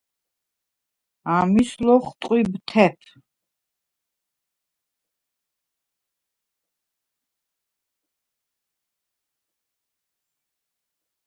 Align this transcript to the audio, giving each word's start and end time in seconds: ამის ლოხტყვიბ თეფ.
ამის 1.33 1.73
ლოხტყვიბ 1.87 2.55
თეფ. 2.73 3.11